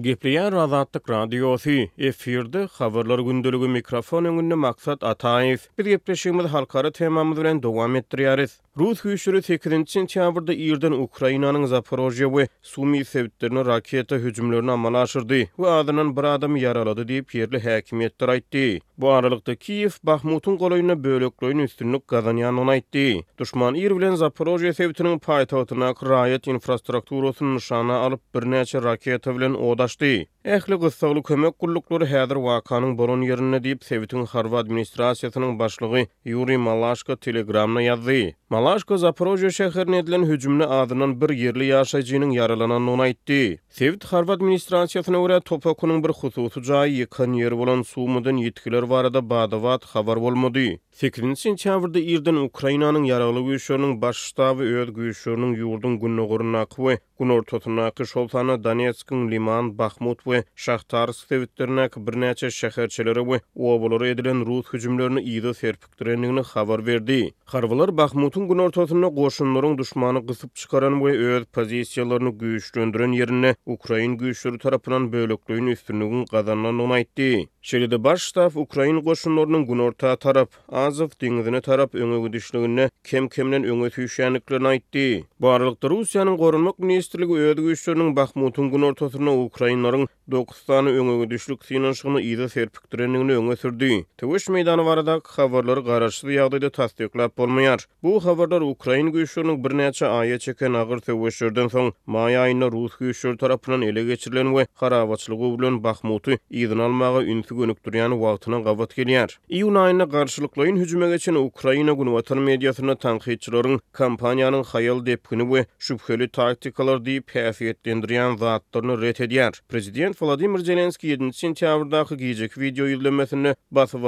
[0.00, 5.68] Gepliyan razatlık radyosi, efirde Xavarlar gündülügü mikrofon öngünnü maksat atayif.
[5.78, 8.60] Biz gepleşiyimiz halkarı temamız vren dogam ettiriyariz.
[8.78, 15.66] Rus hüýşleri 8-nji sentýabrda Irdan Ukrainanyň Zaporojje we Sumy sewtlerini raketa hüjümlerini amala aşyrdy we
[15.70, 18.80] adynan bir adam yaralady diýip yerli häkimetler aýtdy.
[18.98, 23.04] Bu aralykda Kiýew Bahmutyň golaýyna bölekleýin üstünlük gazanýanyny aýtdy.
[23.38, 30.24] Duşman Ir bilen Zaporojje sewtiniň paýtagtyna raýat infrastrukturasyny şana alyp birnäçe raketa bilen odaşdy.
[30.44, 37.16] Ehli gysdaglu kömek gullukları hädir wakanyň boron ýerine diýip Sewitiň harwa administrasiýasynyň başlygy Yuri Malashka
[37.16, 38.34] telegramna ýazdy.
[38.50, 43.38] Malashka Zaporojye şäherine edilen hüjümni adynyň bir ýerli ýaşajynyň ýaralananyny aýtdy.
[43.78, 49.84] Sewit harwa administrasiýasyna görä topakunyň bir hususy jaý ýykyn ýer bolan suwmydan ýetkiler barada badawat
[49.94, 50.66] habar bolmady.
[51.04, 57.86] 8-nji sentýabrda ýerden Ukrainanyň ýaralı güýşüniň baş ştaby öz güýşüniň ýurdun gündögüne aqyp, gün ortasyna
[57.92, 64.66] aqyp Şolsana Donetskiň Liman Bakhmut we şahtar sövütlerinek bir neçe şäherçilere we obulary edilen rus
[64.72, 67.18] hüjümlerini ýygy serpikdirenligini habar berdi.
[67.44, 74.58] Harwylar Bakhmutun gün ortasyna goşunlaryň düşmanyny gysyp çykaran we öz pozisiýalaryny güýçlendiren ýerine Ukrain güýçleri
[74.64, 77.46] tarapynyň bölekliginiň üstünligini gazananyny aýtdy.
[77.70, 83.88] Şeýle-de baş staf Ukrain goşunlarynyň gün orta tarap Azov deňizine tarap öňe gidişligini kem-kemden öňe
[83.96, 85.24] süýşäniklerini aýtdy.
[85.40, 92.20] Bu arada Russiýanyň gorunmak ministrligi öňe güýçlerini Bakhmutun gün ortasyna Ukrainlaryň Dokustanı öňüňe düşlük synaşygyny
[92.32, 94.06] iza da serpikdireniňi öňe sürdi.
[94.18, 97.86] Töwüş meýdany barada habarlar garaşly ýagdaýda tasdiklap bolmaýar.
[98.02, 103.82] Bu habarlar Ukraina güýçlerini bir näçe aýa çeken agyr töwüşlerden soň maý rus güýçleri tarapynyň
[103.84, 109.30] ele geçirilen we garawatçylygy bilen baxmutu ýygyn almagy ünsi gönük durýan wagtyna gawat gelýär.
[109.50, 116.28] Iýun aýyna garşylyklaryň hüjüme geçen Ukraina gün watan mediýasyna tanqidçileriň kampaniýanyň haýal depkini we şübheli
[116.28, 124.00] taktikalar diýip häsiýetlendirýän ret Prezident prezident Vladimir Zelenski 7 sentýabrdaky giýjek video ýüzlemesini basyp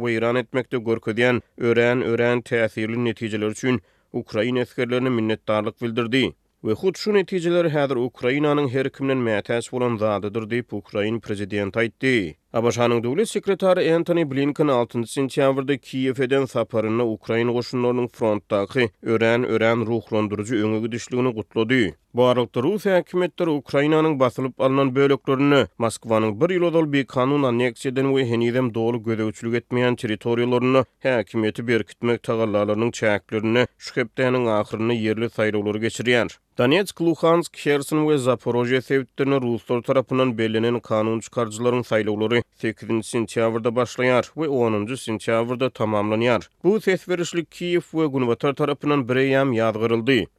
[0.00, 3.80] weýran etmekde görkezýän ören ören täsirli netijeler üçin
[4.12, 6.32] Ukraina eskerlerine minnetdarlyk bildirdi.
[6.64, 12.34] Ve hut şu netijeler häzir Ukrainanyň her kimden mätäs bolan zadydyr diýip Ukraina prezidenti aýtdy.
[12.52, 20.80] ABŞ-nyň döwlet sekretary Blinken 6 sentýabrda Kiýewden saparyny Ukraina goşunlarynyň frontdaky ören ören ruhlandyryjy öňe
[20.80, 21.94] gidişligini gutlady.
[22.14, 28.10] Bu aralykda Russ häkimetleri Ukrainanyň basylyp alynan bölüklerini Moskwanyň bir ýyl ozal bir kanun anneksiýadan
[28.14, 35.76] we henizem dolu gödäwçilik etmeýän territoriýalaryny häkimeti berkitmek tagallarlarynyň çäklerini şu hepdeniň ahyryny yerli saýlawlar
[35.86, 36.36] geçirýär.
[36.58, 44.22] Donetsk, Luhansk, Kherson we Zaporojye sewtlerini Russlar tarapynyň belinen kanun çykarjylaryň saýlawlary 8 sentýabrda başlanýar
[44.34, 46.48] we 10 sentýabrda tamamlanýar.
[46.64, 47.06] Bu ses
[47.50, 49.50] Kiýew we Gunwatar tarapynyň biri ýam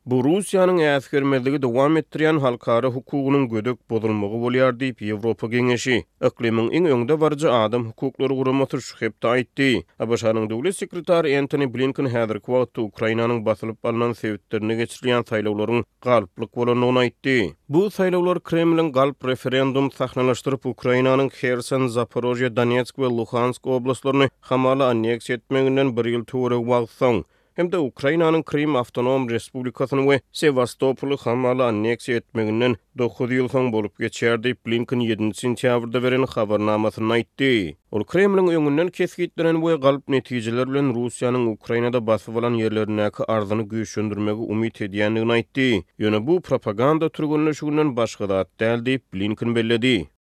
[0.06, 6.86] Bu Russiýanyň äsgermezligi dowam etdirýän halkara hukugynyň gödük bozulmagy bolýar diýip Ýewropa Geňeşi iklimiň iň
[6.90, 9.84] öňünde barjy adam hukuklary gurumy turşuk hep taýtdy.
[10.00, 17.00] abş döwlet sekretary Anthony Blinken häzir kwat Ukrainanyň basylyp alnan sebeplerini geçirýän saýlawlaryň galplyk bolanyny
[17.24, 17.54] aýtdy.
[17.70, 25.30] Bu saýlawlar Kremlin galp referendum sahnalaşdyryp Ukrainanyň Kherson Zaporozhye, Donetsk we Luhansk oblastlaryny hamala aneks
[25.34, 27.24] etmeginden bir ýyl töwereg wagt soň.
[27.60, 34.56] Hemde Ukrainanyň Krim awtonom respublikasyny we Sewastopoly hamala aneks etmeginden 9 ýyl soň bolup geçerdi.
[34.66, 37.52] Blinken 7 sentýabrda beren habarnamasyny aýtdy.
[37.92, 44.48] Ol Kremliň öňünden kesgitdiren we galyp netijeler bilen Russiýanyň Ukrainada basyp bolan ýerlerindäki arzyny güýçlendirmegi
[44.48, 45.68] umyt edýändigini aýtdy.
[46.00, 50.02] Ýöne bu propaganda türgünleşiginden başga da däl diýip Blinken bellädi.